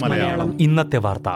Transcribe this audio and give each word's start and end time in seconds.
മലയാളം. 0.00 0.62
ഇന്നത്തെ 0.62 0.96
വാർത്ത. 0.96 1.28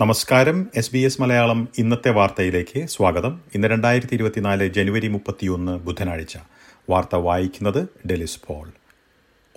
നമസ്കാരം. 0.00 0.66
എസ് 0.74 0.92
ബി 0.92 0.98
എസ് 0.98 1.22
മലയാളം 1.22 1.68
ഇന്നത്തെ 1.78 2.10
വാർത്തയിലേക്ക് 2.10 2.86
സ്വാഗതം. 2.86 3.40
ഇന്ന് 3.54 3.68
രണ്ടായിരത്തി 3.68 4.14
ഇരുപത്തിനാല് 4.14 4.70
ജനുവരി 4.70 5.08
മുപ്പത്തിയൊന്ന് 5.08 5.78
ബുധനാഴ്ച. 5.78 6.36
വാർത്ത 6.90 7.16
വായിക്കുന്നത് 7.16 7.88
ഡെലിസ് 8.06 8.40
പോൾ. 8.46 8.85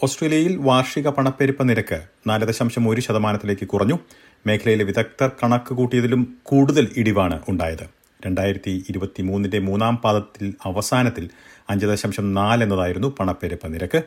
ഓസ്ട്രേലിയയിൽ 0.04 0.58
വാർഷിക 0.58 1.10
പണപ്പെരുപ്പ 1.10 1.64
നിരക്ക് 1.64 2.02
നാല് 2.28 2.46
ദശാംശം 2.46 2.90
ഒരു 2.90 3.02
ശതമാനത്തിലേക്ക് 3.02 3.68
കുറഞ്ഞു. 3.68 4.00
മേഖലയിലെ 4.48 4.84
വിദഗ്ധർ 4.84 5.32
കണക്ക് 5.44 5.74
കൂട്ടിയതിലും 5.74 6.38
കൂടുതൽ 6.44 6.88
ഇടിവാണ് 6.98 7.40
ഉണ്ടായത്. 7.50 7.90
രണ്ടായിരത്തി 8.26 8.86
ഇരുപത്തി 8.90 9.21
മൂന്നിന്റെ 9.21 9.60
മൂന്നാം 9.60 9.98
പാദത്തിൽ 9.98 10.54
അവസാനത്തിൽ 10.64 11.30
അഞ്ച് 11.70 11.86
ദശാംശം 11.86 12.34
നാല് 12.34 12.64
എന്നതായിരുന്നു 12.64 13.16
പണപ്പെരുപ്പ 13.20 13.68
നിരക്ക്. 13.68 14.04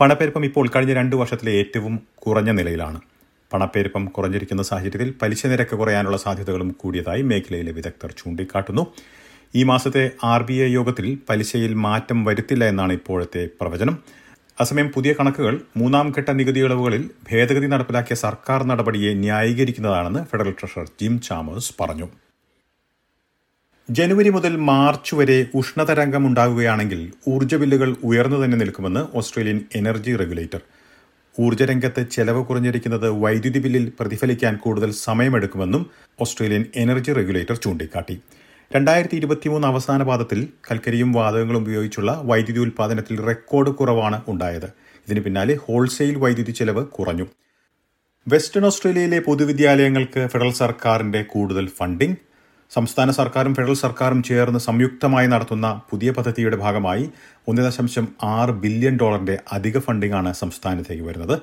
പണപ്പെരുപ്പം 0.00 0.44
ഇപ്പോൾ 0.44 0.68
കഴിഞ്ഞ 0.76 0.94
രണ്ടു 0.94 1.16
വർഷത്തിലെ 1.16 1.52
ഏറ്റവും 1.52 2.00
കുറഞ്ഞ 2.14 2.50
നിലയിലാണ്. 2.50 3.00
പണപ്പെരുപ്പം 3.52 4.04
കുറഞ്ഞിരിക്കുന്ന 4.06 4.62
സാഹചര്യത്തിൽ 4.62 5.14
പലിശ 5.22 5.46
നിരക്ക് 5.46 5.76
കുറയാനുള്ള 5.76 6.16
സാധ്യതകളും 6.16 6.68
കൂടിയതായി 6.68 7.22
മേഖലയിലെ 7.22 7.72
വിദഗ്ധർ 7.72 8.14
ചൂണ്ടിക്കാട്ടുന്നു. 8.18 8.86
ഈ 9.54 9.62
മാസത്തെ 9.62 10.10
ആർ 10.24 10.42
ബി 10.42 10.52
ഐ 10.52 10.72
യോഗത്തിൽ 10.72 11.18
പലിശയിൽ 11.28 11.74
മാറ്റം 11.74 12.24
വരുത്തില്ല 12.24 12.64
എന്നാണ് 12.64 12.92
ഇപ്പോഴത്തെ 12.92 13.48
പ്രവചനം. 13.60 14.23
അസമയം 14.58 14.88
പുതിയ 14.94 15.12
കണക്കുകൾ 15.12 15.54
മൂന്നാം 15.76 16.14
ഘട്ട 16.18 16.30
നികുതി 16.30 16.60
ഇളവുകളിൽ 16.60 17.10
ഭേദഗതി 17.28 17.66
നടപ്പിലാക്കിയ 17.66 18.16
സർക്കാർ 18.16 18.60
നടപടിയെ 18.70 19.14
ന്യായീകരിക്കുന്നതാണെന്ന് 19.14 20.20
ഫെഡറൽ 20.30 20.54
ട്രഷറർ 20.60 20.86
ജിം 21.00 21.14
ചാമേഴ്സ് 21.20 21.72
പറഞ്ഞു. 21.80 22.06
ജനുവരി 23.88 24.28
മുതൽ 24.28 24.56
മാർച്ച് 24.68 25.14
വരെ 25.14 25.38
ഉഷ്ണതരംഗം 25.60 26.26
ഉണ്ടാകുകയാണെങ്കിൽ 26.28 27.00
ഊർജ 27.32 27.54
ബില്ലുകൾ 27.54 27.90
ഉയർന്നു 28.04 28.44
തന്നെ 28.44 28.58
നിൽക്കുമെന്ന് 28.62 29.02
ഓസ്ട്രേലിയൻ 29.20 29.60
എനർജി 29.80 30.14
റെഗുലേറ്റർ. 30.22 30.62
ഊർജരംഗത്ത് 31.34 32.02
ചെലവ് 32.14 32.42
കുറഞ്ഞിരിക്കുന്നത് 32.46 33.08
വൈദ്യുതി 33.24 33.58
ബില്ലിൽ 33.58 33.92
പ്രതിഫലിക്കാൻ 34.00 34.56
കൂടുതൽ 34.56 34.90
സമയമെടുക്കുമെന്നും 35.06 35.84
ഓസ്ട്രേലിയൻ 36.20 36.64
എനർജി 36.84 37.12
റെഗുലേറ്റർ 37.12 37.56
ചൂണ്ടിക്കാട്ടി. 37.56 38.16
രണ്ടായിരത്തി 38.74 39.16
ഇരുപത്തിമൂന്ന് 39.16 39.66
അവസാന 39.66 40.02
പാദത്തിൽ 40.02 40.38
കൽക്കരിയും 40.66 41.10
വാതകങ്ങളും 41.12 41.60
ഉപയോഗിച്ചുള്ള 41.64 42.10
വൈദ്യുതി 42.24 42.58
ഉൽപ്പാദനത്തിൽ 42.58 43.16
റെക്കോർഡ് 43.26 43.70
കുറവാണ് 43.70 44.18
ഉണ്ടായത്. 44.28 44.66
ഇതിന് 45.04 45.20
പിന്നാലെ 45.20 45.54
ഹോൾസെയിൽ 45.64 46.16
വൈദ്യുതി 46.22 46.52
ചെലവ് 46.58 46.82
കുറഞ്ഞു. 46.96 47.26
വെസ്റ്റേൺ 48.26 48.64
ഓസ്ട്രേലിയയിലെ 48.66 49.18
പൊതുവിദ്യാലയങ്ങൾക്ക് 49.18 50.26
ഫെഡറൽ 50.32 50.52
സർക്കാരിന്റെ 50.52 51.20
കൂടുതൽ 51.22 51.68
ഫണ്ടിംഗ്. 51.78 52.18
സംസ്ഥാന 52.70 53.10
സർക്കാരും 53.10 53.54
ഫെഡറൽ 53.54 53.78
സർക്കാരും 53.84 54.22
ചേർന്ന് 54.22 54.58
സംയുക്തമായി 54.58 55.26
നടത്തുന്ന 55.26 55.70
പുതിയ 55.90 56.10
പദ്ധതിയുടെ 56.10 56.56
ഭാഗമായി 56.56 57.06
ഒന്ന് 57.48 57.62
ദശാംശം 57.62 58.08
ആറ് 58.22 58.54
ബില്യൺ 58.64 58.98
ഡോളറിന്റെ 59.02 59.38
അധിക 59.52 59.78
ഫണ്ടിംഗ് 59.78 60.14
ആണ് 60.14 60.32
സംസ്ഥാനത്തേക്ക് 60.42 61.06
വരുന്നത്. 61.10 61.36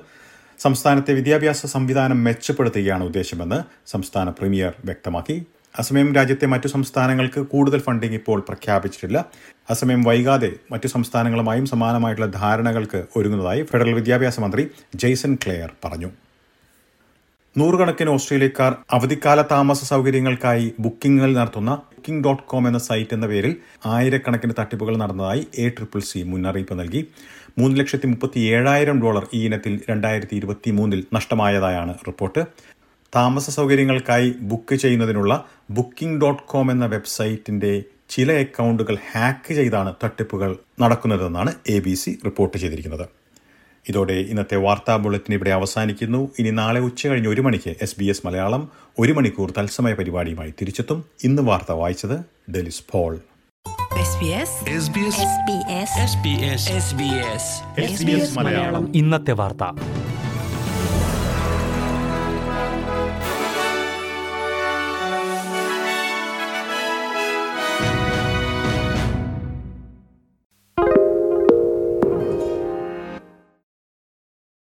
സംസ്ഥാനത്തെ 0.60 1.14
വിദ്യാഭ്യാസ 1.14 1.66
സംവിധാനം 1.66 2.24
മെച്ചപ്പെടുത്തുകയാണ് 2.24 3.04
ഉദ്ദേശമെന്ന് 3.04 3.60
സംസ്ഥാന 3.86 4.28
പ്രീമിയർ 4.30 4.72
വ്യക്തമാക്കി. 4.84 5.38
അസമയം 5.78 6.14
രാജ്യത്തെ 6.14 6.46
മറ്റു 6.46 6.68
സംസ്ഥാനങ്ങൾക്ക് 6.68 7.40
കൂടുതൽ 7.40 7.80
ഫണ്ടിംഗ് 7.80 8.14
ഇപ്പോൾ 8.14 8.40
പ്രഖ്യാപിച്ചിട്ടില്ല. 8.40 9.18
അസമയം 9.70 10.02
വൈകാതെ 10.02 10.50
മറ്റു 10.72 10.86
സംസ്ഥാനങ്ങളുമായും 10.86 11.66
സമാനമായിട്ടുള്ള 11.66 12.28
ധാരണകൾക്ക് 12.40 13.04
ഒരുങ്ങുന്നതായി 13.16 13.62
ഫെഡറൽ 13.62 13.94
വിദ്യാഭ്യാസ 13.94 14.40
മന്ത്രി 14.40 14.64
ജെയ്സൺ 14.94 15.34
ക്ലെയർ 15.34 15.70
പറഞ്ഞു. 15.84 16.10
നൂറുകണക്കിന് 17.58 18.10
ഓസ്ട്രേലിയക്കാർ 18.10 18.76
അവധിക്കാല 18.90 19.42
താമസ 19.42 19.84
സൗകര്യങ്ങൾക്കായി 19.84 20.74
ബുക്കിംഗുകൾ 20.80 21.32
നടത്തുന്ന 21.36 21.70
ബുക്കിംഗ് 21.94 22.24
ഡോട്ട് 22.24 22.42
കോം 22.42 22.66
എന്ന 22.68 22.78
സൈറ്റ് 22.78 23.14
എന്ന 23.14 23.26
പേരിൽ 23.26 23.56
ആയിരക്കണക്കിന് 23.86 24.54
തട്ടിപ്പുകൾ 24.58 24.96
നടന്നതായി 24.96 25.46
എ 25.58 25.68
ട്രിപ്പിൾ 25.68 26.00
സി 26.00 26.22
മുന്നറിയിപ്പ് 26.22 26.80
നൽകി. 26.80 27.02
മൂന്ന് 27.58 27.80
ലക്ഷത്തി 27.80 28.06
മുപ്പത്തി 28.06 28.40
ഏഴായിരം 28.40 29.02
ഡോളർ 29.02 29.26
ഈ 29.34 29.46
ഇനത്തിൽ 29.46 29.80
രണ്ടായിരത്തി 29.90 30.34
ഇരുപത്തി 30.34 30.70
മൂന്നിൽ 30.70 31.04
നഷ്ടമായതായാണ് 31.14 31.94
റിപ്പോർട്ട്. 32.06 32.44
താമസ 33.14 33.50
സൗകര്യങ്ങൾക്കായി 33.50 34.34
ബുക്ക് 34.40 34.74
ചെയ്യുന്നതിനുള്ള 34.74 35.32
ബുക്കിംഗ് 35.76 36.20
ഡോട്ട് 36.20 36.42
കോം 36.42 36.70
എന്ന 36.70 36.86
വെബ്സൈറ്റിന്റെ 36.86 37.72
ചില 38.10 38.32
അക്കൗണ്ടുകൾ 38.44 38.96
ഹാക്ക് 39.10 39.52
ചെയ്താണ് 39.54 39.90
തട്ടിപ്പുകൾ 40.04 40.50
നടക്കുന്നതെന്നാണ് 40.80 41.52
എ 41.74 41.76
ബി 41.78 41.94
സി 41.94 42.10
റിപ്പോർട്ട് 42.24 42.56
ചെയ്തിരിക്കുന്നത്. 42.58 43.04
ഇതോടെ 43.88 44.16
ഇന്നത്തെ 44.32 44.56
വാർത്താ 44.56 44.96
ബുള്ളറ്റിൻ 44.96 45.32
ഇവിടെ 45.34 45.50
അവസാനിക്കുന്നു. 45.50 46.20
ഇനി 46.38 46.50
നാളെ 46.50 46.80
ഉച്ച 46.80 47.06
കഴിഞ്ഞ് 47.06 47.28
ഒരു 47.28 47.40
മണിക്ക് 47.40 47.72
എസ് 47.82 47.96
ബി 48.00 48.04
എസ് 48.04 48.26
മലയാളം 48.26 48.64
ഒരു 48.98 49.12
മണിക്കൂർ 49.12 49.50
തത്സമയ 49.58 49.94
പരിപാടിയുമായി 50.00 50.54
തിരിച്ചെത്തും. 50.60 51.04
ഇന്ന് 51.24 51.42
വാർത്ത 51.42 51.72
വായിച്ചത് 51.72 52.16
ഡെലിസ് 52.56 52.84
പോൾ. 52.92 53.12
ഇന്നത്തെ 59.00 59.32
വാർത്ത. 59.32 59.64